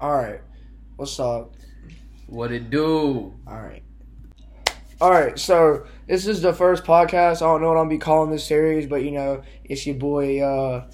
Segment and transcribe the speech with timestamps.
[0.00, 0.40] All right.
[0.96, 1.54] What's up?
[2.26, 3.32] What it do?
[3.46, 3.82] All right.
[5.00, 5.38] All right.
[5.38, 7.36] So this is the first podcast.
[7.36, 9.96] I don't know what I'm gonna be calling this series, but you know, it's your
[9.96, 10.40] boy.
[10.42, 10.86] uh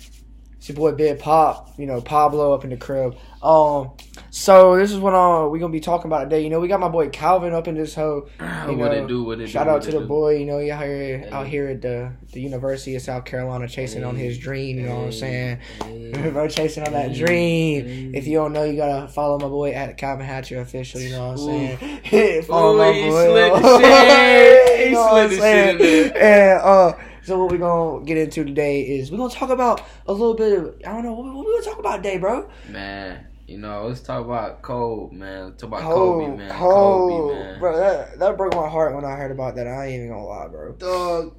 [0.62, 1.70] It's your boy Big Pop.
[1.76, 3.16] You know, Pablo up in the crib.
[3.42, 3.90] Um.
[4.30, 6.44] So this is what uh, we gonna be talking about today.
[6.44, 8.28] You know, we got my boy Calvin up in this hoe.
[8.68, 9.24] You what know, it do?
[9.24, 9.72] What it Shout do?
[9.72, 10.06] out to the do?
[10.06, 10.36] boy.
[10.36, 11.30] You know, he out here Hey.
[11.30, 14.78] out here at the the University of South Carolina, chasing on his dream.
[14.78, 15.58] You know what I'm saying?
[15.82, 16.30] Hey.
[16.32, 17.84] Bro, chasing on that dream.
[17.84, 18.10] Hey.
[18.14, 21.00] If you don't know, you gotta follow my boy at Calvin Hatcher official.
[21.00, 22.42] You know what I'm saying?
[22.44, 23.26] follow my Ooh, he boy.
[23.26, 24.78] slid the shit.
[24.78, 25.40] He You know what I'm slid
[25.78, 26.92] the shit in And uh,
[27.24, 30.58] so what we're gonna get into today is we're gonna talk about a little bit
[30.58, 32.50] of I don't know what we, what we gonna talk about today, bro.
[32.68, 35.44] Man, you know, let's talk about Kobe, man.
[35.46, 36.50] Let's talk about Kobe, Kobe, man.
[36.50, 37.60] Kobe, Kobe, man.
[37.60, 37.76] bro.
[37.78, 39.66] That that broke my heart when I heard about that.
[39.66, 40.72] I ain't even gonna lie, bro.
[40.72, 41.36] Dog.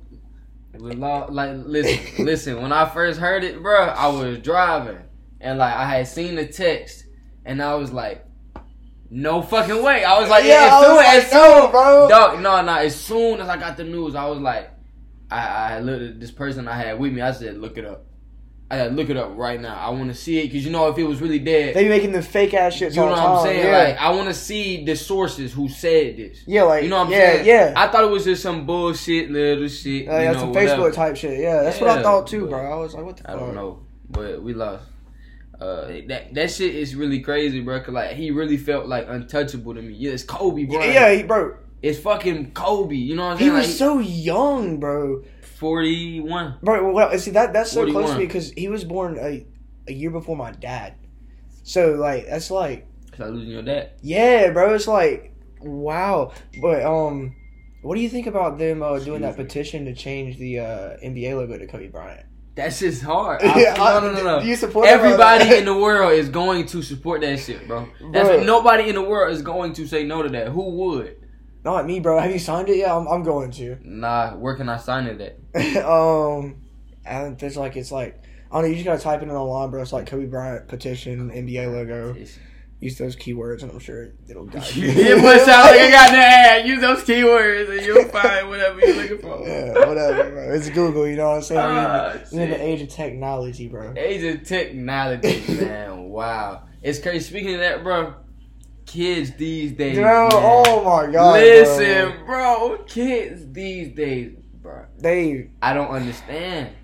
[0.73, 2.61] We lo- like listen, listen.
[2.61, 4.97] When I first heard it, bro, I was driving
[5.39, 7.05] and like I had seen the text
[7.45, 8.25] and I was like,
[9.11, 10.03] no fucking way.
[10.03, 12.07] I was like, Yeah, as I soon was as soon, no, bro.
[12.09, 12.73] dog, no, no.
[12.75, 14.71] As soon as I got the news, I was like,
[15.33, 17.21] I, I looked at this person I had with me.
[17.21, 18.05] I said, look it up.
[18.71, 19.75] I said, look it up right now.
[19.75, 21.89] I want to see it because you know if it was really dead, They be
[21.89, 22.91] making the fake ass shit.
[22.95, 23.43] you know what I'm time.
[23.45, 23.65] saying?
[23.67, 23.77] Yeah.
[23.83, 26.43] Like I want to see the sources who said this.
[26.47, 27.45] yeah, like You know what I'm yeah, saying?
[27.45, 29.85] Yeah, I thought it was just some bullshit, little shit.
[30.03, 30.81] You that's know, some whatever.
[30.81, 31.39] Facebook type shit.
[31.39, 32.71] Yeah, that's what I thought too, bro.
[32.71, 33.41] I was like, what the I fuck?
[33.41, 34.85] don't know, but we lost.
[35.61, 37.79] Uh, that that shit is really crazy, bro.
[37.79, 39.93] Cause like he really felt like untouchable to me.
[39.93, 40.83] Yeah, it's Kobe, bro.
[40.83, 41.57] Yeah, he, bro.
[41.83, 42.95] It's fucking Kobe.
[42.95, 43.51] You know what I'm saying?
[43.51, 45.23] He was like, so young, bro.
[45.41, 46.57] forty one.
[46.63, 49.45] Bro, well, see that that's so close to me because he was born a,
[49.87, 50.95] a year before my dad.
[51.63, 53.91] So like that's like It's like losing your dad.
[54.01, 54.73] yeah, bro.
[54.73, 56.33] It's like wow.
[56.61, 57.35] But um,
[57.81, 61.35] what do you think about them uh, doing that petition to change the uh, NBA
[61.35, 62.25] logo to Kobe Bryant?
[62.55, 63.41] That's just hard.
[63.43, 64.39] I, I- no, no, no, no.
[64.41, 64.87] do you support?
[64.87, 67.87] Everybody in the world is going to support that shit, bro.
[68.11, 68.37] That's Bro.
[68.37, 70.49] what, nobody in the world is going to say no to that.
[70.49, 71.17] Who would?
[71.63, 72.19] Not me, bro.
[72.19, 72.77] Have you signed it?
[72.77, 72.91] yet?
[72.91, 73.77] I'm, I'm going to.
[73.83, 75.77] Nah, where can I sign it at?
[75.85, 76.57] um,
[77.05, 78.21] and there's like it's like
[78.51, 78.67] I don't know.
[78.69, 79.81] You just gotta type it in online, bro.
[79.81, 82.15] It's like Kobe Bryant petition NBA logo.
[82.79, 84.89] Use those keywords, and I'm sure it'll guide you.
[84.89, 86.67] it must sound like I got the ad.
[86.67, 89.47] Use those keywords and you'll find whatever you're looking for.
[89.47, 90.53] Yeah, whatever, bro.
[90.53, 91.59] It's Google, you know what I'm saying?
[91.61, 93.93] In Ah, we're in the age of technology, bro.
[93.95, 96.09] Age of technology, man.
[96.09, 96.63] Wow.
[96.81, 97.23] It's crazy.
[97.23, 98.15] Speaking of that, bro,
[98.93, 99.97] kids these days.
[99.97, 100.31] Bro, man.
[100.33, 101.33] oh my god.
[101.33, 102.83] Listen, bro.
[102.87, 104.73] kids these days, bro.
[104.73, 104.85] bro.
[104.99, 106.75] They I don't understand.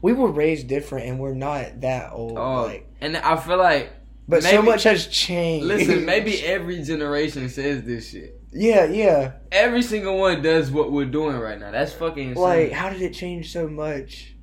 [0.00, 2.38] we were raised different and we're not that old.
[2.38, 3.92] Oh, like and I feel like,
[4.26, 5.66] but so much has changed.
[5.66, 8.40] listen, maybe every generation says this shit.
[8.50, 9.32] Yeah, yeah.
[9.52, 11.70] Every single one does what we're doing right now.
[11.72, 12.42] That's fucking insane.
[12.42, 14.34] Like, how did it change so much?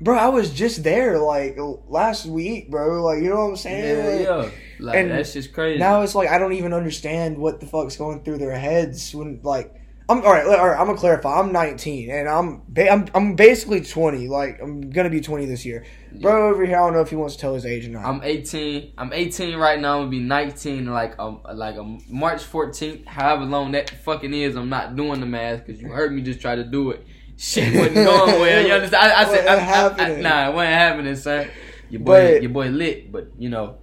[0.00, 1.56] Bro, I was just there like
[1.88, 3.02] last week, bro.
[3.04, 4.24] Like, you know what I'm saying?
[4.26, 4.58] yeah, Like, yeah.
[4.80, 5.78] Like and that's just crazy.
[5.78, 9.40] Now it's like I don't even understand what the fuck's going through their heads when
[9.42, 9.74] like
[10.08, 10.44] I'm all right.
[10.44, 11.38] All right I'm gonna clarify.
[11.38, 14.26] I'm 19 and I'm ba- I'm I'm basically 20.
[14.26, 15.84] Like I'm gonna be 20 this year.
[16.12, 18.04] Bro over here, I don't know if he wants to tell his age or not.
[18.04, 18.94] I'm 18.
[18.98, 19.94] I'm 18 right now.
[19.98, 23.06] I'm gonna be 19 like um like a March 14th.
[23.06, 26.40] However long that fucking is, I'm not doing the math because you heard me just
[26.40, 27.06] try to do it.
[27.36, 28.66] Shit wasn't going well.
[28.66, 29.02] You understand?
[29.12, 31.48] I, I said, I, I, nah, it wasn't happening, son.
[31.88, 33.76] Your boy, But- your boy lit, but you know.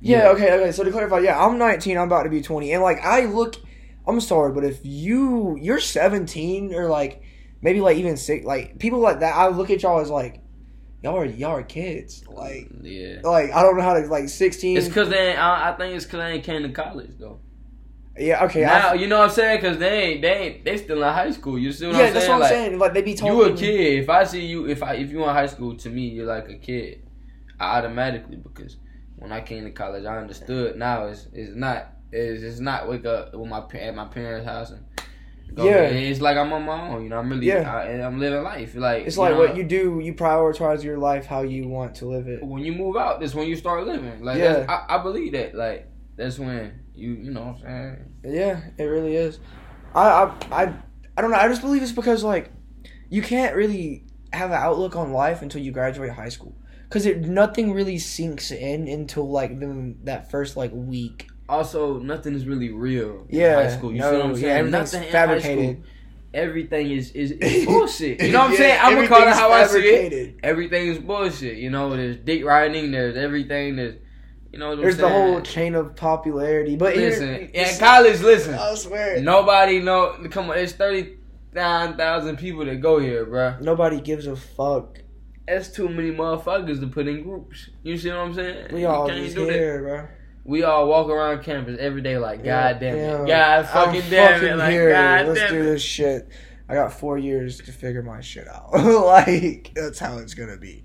[0.00, 0.72] Yeah, okay, okay.
[0.72, 1.96] So to clarify, yeah, I'm 19.
[1.96, 3.56] I'm about to be 20, and like I look,
[4.06, 7.22] I'm sorry, but if you you're 17 or like
[7.62, 10.42] maybe like even six, like people like that, I look at y'all as like
[11.02, 12.24] y'all are y'all are kids.
[12.28, 13.28] Like mm, yeah.
[13.28, 14.76] like I don't know how to like 16.
[14.76, 15.30] It's cause they.
[15.30, 17.40] Ain't, I, I think it's cause they ain't came to college though.
[18.16, 18.62] yeah, okay.
[18.62, 19.60] now I, you know what I'm saying?
[19.60, 20.22] Cause they ain't.
[20.22, 20.64] They ain't.
[20.64, 21.58] They still in high school.
[21.58, 22.14] You see what yeah, I'm saying?
[22.14, 22.78] Yeah, that's what I'm Like, saying.
[22.78, 23.36] Like they be talking.
[23.36, 23.98] You a kid.
[24.02, 26.48] If I see you, if I if you in high school, to me you're like
[26.48, 27.04] a kid.
[27.60, 28.76] I automatically because
[29.18, 30.76] when I came to college, I understood.
[30.76, 34.70] Now it's it's not it's, it's not wake up with my at my parents' house
[34.70, 34.84] and.
[35.54, 35.84] Go Yeah.
[35.84, 37.04] it's like I'm on my own.
[37.04, 37.72] You know, I'm really, Yeah.
[37.72, 38.74] I, I'm living life.
[38.74, 39.98] Like It's like know, what you do.
[39.98, 42.44] You prioritize your life how you want to live it.
[42.44, 43.18] when you move out.
[43.20, 44.22] That's when you start living.
[44.22, 44.66] Like, Yeah.
[44.68, 45.54] I, I believe that.
[45.54, 48.34] Like, that's when you, you know, what I'm saying.
[48.34, 49.40] Yeah, it really is.
[49.94, 50.74] I I I,
[51.16, 51.38] I don't know.
[51.38, 52.50] I just believe it's because like
[53.08, 54.04] you can't really
[54.34, 56.54] have an outlook on life until you graduate high school.
[56.90, 61.28] Cause it nothing really sinks in until like the, that first like week.
[61.48, 63.26] Also, nothing is really real.
[63.28, 63.92] in Yeah, high school.
[63.92, 64.56] You no, see what I'm yeah, saying?
[64.58, 65.82] everything's Nothing fabricated.
[66.34, 68.22] Everything is is, is bullshit.
[68.22, 68.80] You know what I'm Yeah, saying?
[68.82, 70.36] I'm gonna call it how I see it.
[70.42, 71.56] Everything is bullshit.
[71.58, 72.90] You know, there's dick riding.
[72.90, 73.76] There's everything.
[73.76, 73.94] There's,
[74.52, 76.76] you know, There's the whole chain of popularity.
[76.76, 78.54] But Listen, in it's- college, listen.
[78.54, 80.16] I swear, Nobody know.
[80.30, 81.16] Come on, there's thirty
[81.54, 83.60] nine thousand people that go here, bruh.
[83.60, 84.98] nobody gives a fuck.
[85.48, 87.70] That's too many motherfuckers to put in groups.
[87.82, 88.68] You see what I'm saying?
[88.72, 89.52] We You all can't just do that.
[89.52, 90.08] here, bro.
[90.44, 93.62] We all walk around campus every day like, Yeah, God damn it, yeah.
[93.62, 94.90] God fucking I'm damn fucking it, like here.
[94.90, 95.64] God Let's damn do it.
[95.64, 96.28] this shit.
[96.70, 98.72] I got four years to figure my shit out.
[98.74, 100.84] like that's how it's gonna be.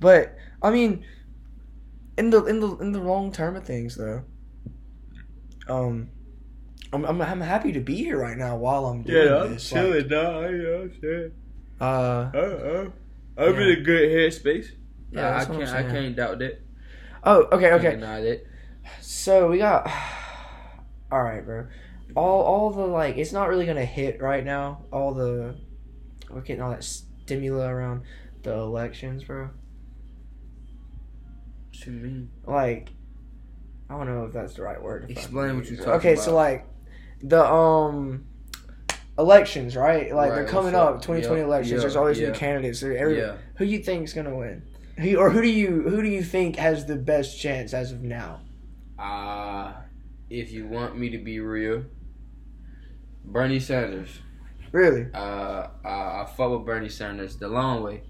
[0.00, 1.04] But I mean,
[2.18, 4.22] in the in the in the long term of things, though,
[5.68, 6.10] um,
[6.92, 9.68] I'm I'm, I'm happy to be here right now while I'm doing Yeah, I'm this.
[9.68, 10.44] chilling, dog.
[10.44, 11.32] Yeah, I'm chilling.
[11.80, 12.90] Like, uh, Uh, uh,
[13.36, 13.60] I'm Yeah.
[13.62, 14.70] in a good headspace.
[15.10, 15.76] Yeah, Yeah, I that's what I'm can't.
[15.76, 16.60] I can't doubt that.
[17.24, 17.90] oh, okay, Can't okay.
[17.96, 18.46] deny that.
[19.00, 19.90] So we got.
[21.12, 21.66] All right, bro.
[22.16, 24.84] All all the like, it's not really gonna hit right now.
[24.92, 25.56] All the
[26.30, 28.02] we're getting all that stimuli around
[28.42, 29.50] the elections, bro.
[31.70, 32.30] What you mean?
[32.44, 32.90] Like,
[33.90, 35.10] I don't know if that's the right word.
[35.10, 36.20] Explain what you're talking Okay, about.
[36.20, 36.66] Okay, so like,
[37.22, 38.26] the um.
[39.18, 40.12] Elections, right?
[40.14, 40.96] Like Right, they're coming up?
[40.96, 41.72] up, 2020 Yeah, elections.
[41.72, 42.28] yeah, There's always yeah.
[42.28, 42.82] new candidates.
[42.82, 43.36] Every, Yeah.
[43.56, 44.62] Who you think's gonna win?
[44.98, 48.02] Who, or who do you who do you think has the best chance as of
[48.02, 48.40] now?
[48.98, 49.72] Uh,
[50.30, 51.84] if you want me to be real,
[53.24, 54.20] Bernie Sanders.
[54.72, 55.06] Really?
[55.14, 55.88] Uh, I,
[56.22, 58.02] I fuck with Bernie Sanders the long way.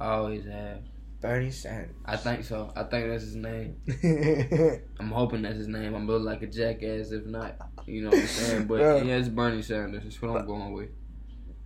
[0.00, 0.82] I always have.
[1.22, 1.94] Bernie Sanders.
[2.04, 2.72] I think so.
[2.76, 3.76] I think that's his name.
[5.00, 5.94] I'm hoping that's his name.
[5.94, 7.56] I'm looking like a jackass if not.
[7.86, 8.66] You know what I'm saying?
[8.66, 8.96] But Yeah.
[9.02, 10.02] yeah, it's Bernie Sanders.
[10.02, 10.90] That's what I'm going with.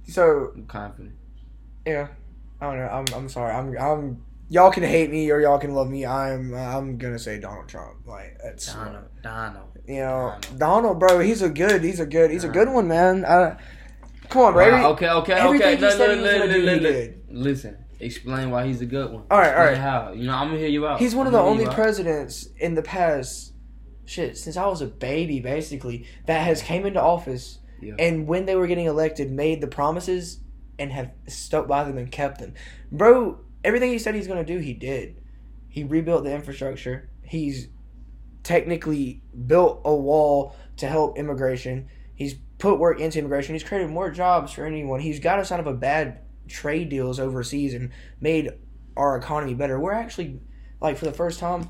[0.09, 1.15] so I'm confident.
[1.87, 2.09] Yeah,
[2.61, 2.89] I don't know.
[2.89, 3.53] I'm I'm sorry.
[3.53, 6.05] I'm I'm y'all can hate me or y'all can love me.
[6.05, 8.07] I'm I'm gonna say Donald Trump.
[8.07, 9.05] Like that's Donald.
[9.23, 9.69] Donald.
[9.87, 10.59] you know Donald.
[10.59, 11.19] Donald, bro.
[11.21, 11.83] He's a good.
[11.83, 12.31] He's a good.
[12.31, 13.25] He's a good one, man.
[13.25, 13.57] I,
[14.29, 14.71] come on, bro.
[14.71, 15.77] Wow, okay, okay, everything okay.
[15.77, 16.93] he Look, said he look, was gonna look, do, he look, look.
[16.93, 17.23] did.
[17.31, 19.25] Listen, explain why he's a good one.
[19.31, 19.77] All right, all Explain right.
[19.79, 20.13] How?
[20.13, 20.99] You know, I'm gonna hear you out.
[20.99, 23.53] He's one of the only presidents in the past,
[24.05, 27.95] shit, since I was a baby, basically, that has came into office Yeah.
[27.99, 30.41] and when they were getting elected, made the promises
[30.79, 32.55] and have stuck by them and kept them.
[32.93, 35.17] Bro, everything he said he's gonna do, he did.
[35.69, 37.11] He rebuilt the infrastructure.
[37.23, 37.69] He's
[38.43, 41.89] technically built a wall to help immigration.
[42.15, 43.55] He's put work into immigration.
[43.55, 45.01] He's created more jobs for anyone.
[45.01, 47.91] He's got us out of a bad trade deals overseas and
[48.21, 48.51] made
[48.97, 49.79] our economy better.
[49.79, 50.41] We're actually
[50.81, 51.69] like for the first time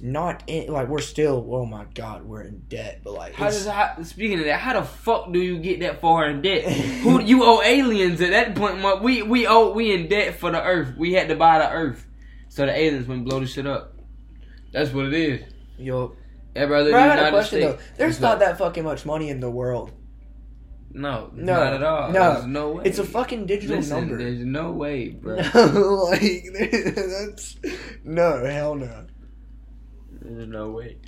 [0.00, 3.66] not in like we're still oh my god we're in debt but like How does
[3.66, 4.58] how, speaking of that?
[4.58, 6.64] How the fuck do you get that far in debt?
[7.02, 9.02] Who you owe aliens at that point?
[9.02, 10.96] We we owe we in debt for the earth.
[10.96, 12.06] We had to buy the earth,
[12.48, 13.94] so the aliens wouldn't blow the shit up.
[14.72, 15.42] That's what it is.
[15.78, 16.16] yo
[16.56, 17.78] Everybody Bro, I got a question though.
[17.96, 18.38] There's What's not up?
[18.40, 19.92] that fucking much money in the world.
[20.96, 22.12] No, No, not at all.
[22.12, 22.32] no.
[22.34, 22.82] There's no way.
[22.86, 24.16] It's a fucking digital Listen, number.
[24.18, 25.36] There's no way, bro.
[25.54, 27.56] No, like that's
[28.04, 29.06] no hell no.
[30.22, 30.98] There's no way.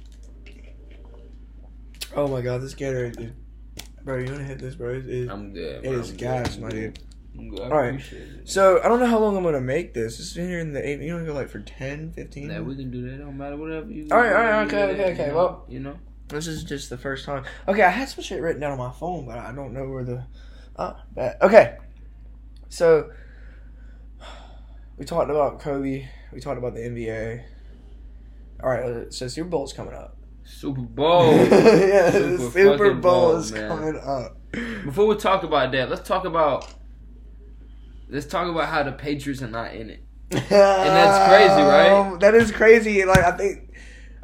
[2.14, 3.30] Oh my god, this Gatorade, is,
[4.02, 4.18] bro.
[4.18, 4.94] You wanna hit this, bro?
[4.94, 5.84] It is, I'm good.
[5.84, 5.92] it bro.
[6.00, 6.62] is I'm gas, good.
[6.62, 6.98] my dude.
[7.38, 7.60] I'm good.
[7.60, 7.94] I All right.
[8.12, 8.48] it.
[8.48, 10.18] So I don't know how long I'm gonna make this.
[10.18, 11.00] It's been here in the eight.
[11.00, 12.50] You wanna go like for 10, 15?
[12.50, 13.18] Yeah, we can do that.
[13.18, 13.56] Don't matter.
[13.56, 14.08] Whatever you.
[14.10, 15.96] All right, all right, okay, okay, okay, know, well- you know.
[16.28, 17.44] This is just the first time.
[17.68, 20.04] Okay, I had some shit written down on my phone, but I don't know where
[20.04, 20.24] the.
[21.14, 21.36] Bad.
[21.40, 21.76] Okay.
[22.68, 23.10] So
[24.98, 26.08] we talked about Kobe.
[26.32, 27.44] We talked about the NBA.
[28.62, 30.16] All right, uh, so Super Bowl's coming up.
[30.44, 31.32] Super Bowl.
[31.36, 33.68] yeah, Super the Super Bowl Bowl, is man.
[33.68, 34.36] coming up.
[34.84, 36.72] Before we talk about that, let's talk about
[38.08, 40.02] let's talk about how the Patriots are not in it.
[40.30, 42.16] and that's crazy, right?
[42.20, 43.04] That is crazy.
[43.04, 43.65] Like I think.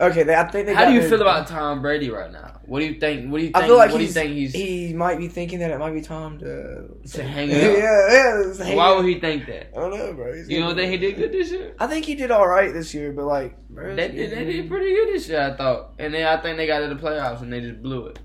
[0.01, 0.75] Okay, they, I think they.
[0.75, 2.61] How do you feel about Tom Brady right now?
[2.65, 3.31] What do you think?
[3.31, 3.65] What do you think?
[3.65, 5.79] I feel like what do you he's, think he's he might be thinking that it
[5.79, 8.59] might be time to to hang yeah, it up?
[8.59, 8.65] yeah.
[8.65, 8.97] hang Why up.
[8.97, 9.77] would he think that?
[9.77, 10.35] I don't know, bro.
[10.35, 11.75] He's You don't think he did good this year?
[11.79, 14.69] I think he did all right this year, but like, bro, They did, they did
[14.69, 15.95] pretty good this year, I thought.
[15.99, 18.19] And then I think they got to the playoffs and they just blew it.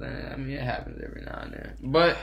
[0.00, 1.76] I mean, it happens every now and then.
[1.82, 2.16] But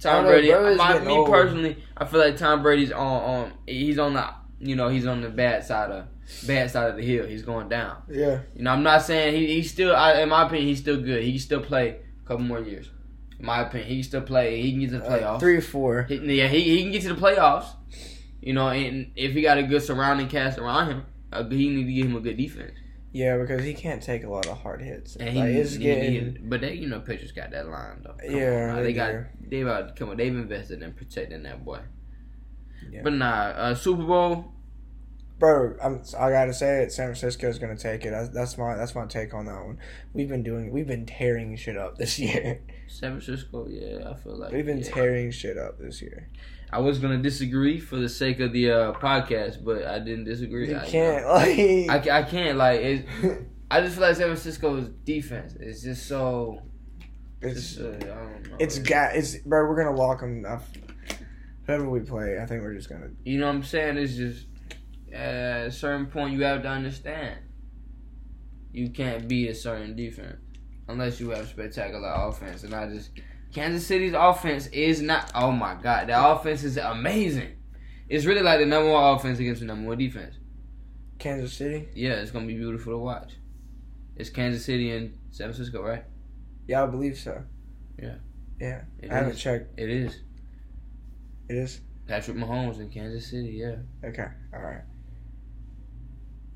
[0.00, 1.30] Tom don't know, Brady, my, me old.
[1.30, 4.28] personally, I feel like Tom Brady's on on he's on the
[4.62, 6.06] you know he's on the bad side of
[6.46, 7.26] bad side of the hill.
[7.26, 8.02] He's going down.
[8.08, 9.94] Yeah, You know, I'm not saying he he's still.
[9.94, 11.22] I, in my opinion, he's still good.
[11.24, 12.90] He can still play a couple more years.
[13.38, 14.62] In my opinion, he can still play.
[14.62, 15.40] He can get to the Uh, playoffs.
[15.40, 16.04] three or four.
[16.04, 17.66] He, yeah, he, he can get to the playoffs.
[18.40, 21.02] You know, and if he got a good surrounding cast around him,
[21.32, 22.72] uh, he need to give him a good defense.
[23.12, 25.16] Yeah, because he can't take a lot of hard hits.
[25.16, 26.12] And he, like, it's he- getting.
[26.12, 28.14] he- but they, you know, pitchers got that line though.
[28.26, 29.14] Come Yeah, on, they they got
[29.50, 30.16] they about come on.
[30.16, 31.80] They've invested in protecting that boy.
[32.90, 33.00] Yeah.
[33.04, 34.52] But nah, uh, Super Bowl.
[35.38, 36.92] Bro, I'm, I gotta say it.
[36.92, 38.10] San Francisco's gonna take it.
[38.10, 39.78] That's, that's my that's my take on that one.
[40.12, 42.60] We've been doing we've been tearing shit up this year.
[42.86, 44.90] San Francisco, yeah, I feel like We've been yeah.
[44.92, 46.28] tearing shit up this year.
[46.72, 50.68] I was gonna disagree for the sake of the uh, podcast, but I didn't disagree.
[50.70, 51.26] You I, can't
[51.88, 52.06] like.
[52.08, 52.80] I, I can't like.
[52.80, 53.06] It,
[53.70, 56.62] I just feel like San Francisco's defense is just so.
[57.40, 58.56] it's Just, uh, I don't know.
[58.60, 59.68] it's ga- It's bro.
[59.68, 60.46] We're gonna lock them.
[61.66, 63.10] Whoever we play, I think we're just gonna.
[63.24, 63.96] You know what I'm saying?
[63.96, 64.46] It's just
[65.12, 67.38] at a certain point you have to understand.
[68.72, 70.40] You can't be a certain defense
[70.88, 72.64] unless you have spectacular offense.
[72.64, 73.10] And I just
[73.52, 75.30] Kansas City's offense is not.
[75.34, 77.56] Oh my God, the offense is amazing.
[78.08, 80.36] It's really like the number one offense against the number one defense.
[81.18, 81.88] Kansas City.
[81.94, 83.34] Yeah, it's gonna be beautiful to watch.
[84.16, 86.04] It's Kansas City and San Francisco, right?
[86.66, 87.44] Yeah, I believe so.
[87.98, 88.16] Yeah.
[88.60, 88.82] Yeah.
[88.98, 89.78] It I haven't checked.
[89.78, 90.20] It is
[91.52, 91.82] It is.
[92.08, 93.50] Patrick Mahomes in Kansas City.
[93.50, 93.76] Yeah.
[94.02, 94.26] Okay.
[94.54, 94.80] All right.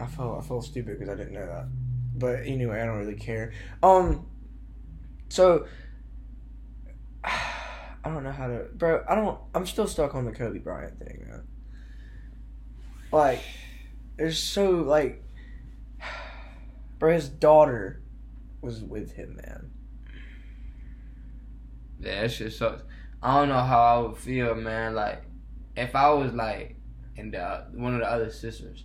[0.01, 1.67] I felt I felt stupid because I didn't know that.
[2.15, 3.53] But anyway, I don't really care.
[3.83, 4.27] Um.
[5.29, 5.67] So.
[7.25, 9.05] I don't know how to, bro.
[9.07, 9.39] I don't.
[9.55, 11.43] I'm still stuck on the Kobe Bryant thing, man.
[13.13, 13.43] Like,
[14.19, 15.23] it's so like,
[16.99, 17.13] bro.
[17.13, 18.01] His daughter
[18.63, 19.71] was with him, man.
[22.01, 22.83] Yeah, that shit sucks.
[23.27, 24.95] I don't know how I would feel, man.
[24.95, 25.25] Like,
[25.77, 26.77] if I was like,
[27.17, 28.85] in the one of the other sisters,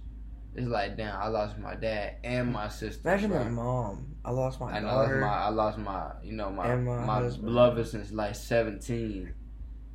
[0.55, 3.07] it's like, damn, I lost my dad and my sister.
[3.07, 3.43] Imagine bro.
[3.43, 4.15] my mom.
[4.25, 5.21] I lost my I know daughter.
[5.21, 9.31] my I lost my you know my And my my, beloved since like 17.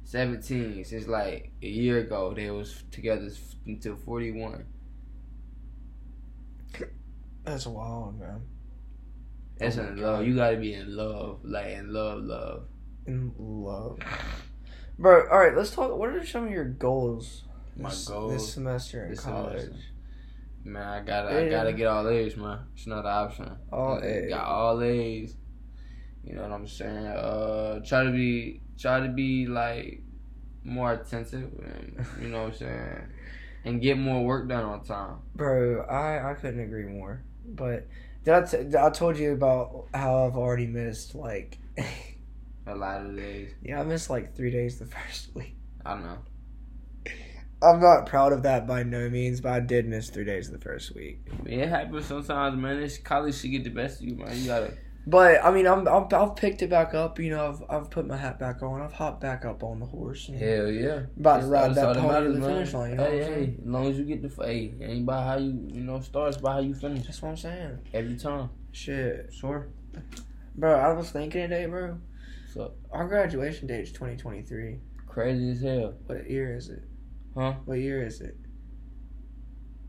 [0.05, 3.29] 17 since like a year ago they was together
[3.67, 4.65] until 41.
[7.43, 8.43] That's wild, man.
[9.59, 10.25] That's Oh in love.
[10.25, 12.69] You gotta be in love, like in love, love.
[13.07, 13.99] In love,
[14.99, 15.29] bro.
[15.31, 15.97] All right, let's talk.
[15.97, 17.45] What are some of your goals?
[17.77, 19.61] My this, goals this semester in this college.
[19.61, 19.81] semester.
[20.65, 22.59] Man, I gotta I gotta get all A's, man.
[22.75, 23.57] It's not an option.
[23.73, 24.29] All A's.
[24.31, 25.37] Got all A's.
[26.25, 27.07] You know what I'm saying?
[27.07, 30.03] Uh, try to be try to be like
[30.65, 33.03] more attentive, and you know what I'm saying,
[33.65, 35.19] and get more work done on time.
[35.37, 37.23] Bro, I I couldn't agree more.
[37.47, 37.87] But
[38.25, 41.59] that's I told you about how I've already missed like
[42.67, 43.51] A lot of days.
[43.63, 45.57] yeah I missed like three days the first week.
[45.85, 46.19] I don't know.
[47.63, 50.59] I'm not proud of that by no means, but I did miss three days the
[50.59, 51.27] first week.
[51.47, 52.81] It happens sometimes, man.
[52.81, 54.37] This college should get the best of you, man.
[54.37, 54.75] You gotta.
[55.07, 57.19] But I mean, I'm, I'm I've picked it back up.
[57.19, 58.83] You know, I've I've put my hat back on.
[58.83, 60.27] I've hopped back up on the horse.
[60.27, 61.03] Hell yeah.
[61.19, 62.49] about to ride that pony to the man.
[62.51, 62.91] finish line.
[62.91, 65.67] You know hey, hey, as long as you get the hey, ain't by how you
[65.73, 67.79] you know starts by how you finish That's what I'm saying.
[67.95, 68.51] every time.
[68.73, 69.69] Shit, Sure.
[70.57, 70.75] bro.
[70.75, 71.99] I was thinking today, bro.
[72.57, 74.79] So Our graduation date is 2023.
[75.07, 75.93] crazy as hell.
[76.07, 76.85] What year is it?
[77.37, 77.53] Huh?
[77.67, 78.35] What year is it?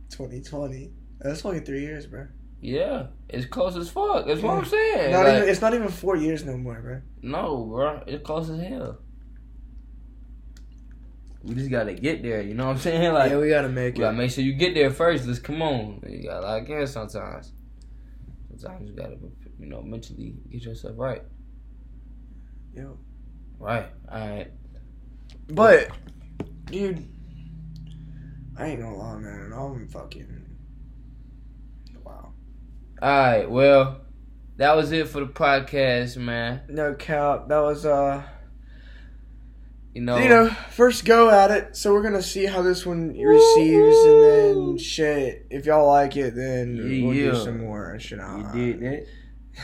[0.09, 0.91] 2020.
[1.19, 2.27] That's only three years, bro.
[2.59, 4.25] Yeah, it's close as fuck.
[4.27, 5.11] That's what I'm saying.
[5.11, 5.49] Not Like, even.
[5.49, 7.01] It's not even four years no more, bro.
[7.21, 8.99] no, bro, it's close as hell.
[11.43, 12.41] We just gotta get there.
[12.41, 13.13] You know what I'm saying?
[13.13, 15.25] Like, yeah, we gotta make we make gotta make sure you get there first.
[15.25, 16.01] Let's come on.
[16.05, 17.53] You gotta lock in sometimes.
[18.57, 19.17] Sometimes you gotta,
[19.57, 21.21] you know, mentally get yourself right.
[22.77, 22.95] Yo.
[23.57, 23.87] Right.
[24.11, 24.51] All right.
[25.49, 25.87] But,
[26.65, 27.07] dude,
[28.55, 29.51] I ain't gonna lie, man.
[29.51, 30.45] I'm fucking.
[32.03, 32.33] Wow.
[33.01, 33.49] All right.
[33.49, 34.01] Well,
[34.57, 36.61] that was it for the podcast, man.
[36.69, 37.47] No cap.
[37.47, 38.21] That was uh.
[39.95, 40.19] You know.
[40.19, 41.75] You know, first go at it.
[41.75, 45.47] So we're gonna see how this one receives, and then shit.
[45.49, 47.31] If y'all like it, then we'll Yeah.
[47.31, 47.97] do some more.
[47.97, 49.07] Shit, you did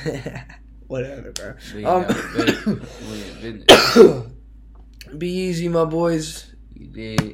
[0.04, 0.58] that.
[0.88, 1.54] Whatever, bro.
[1.76, 3.66] We Um, got business.
[3.94, 4.02] We
[5.12, 5.18] in.
[5.18, 6.54] Be easy, my boys.
[6.74, 7.32] You did.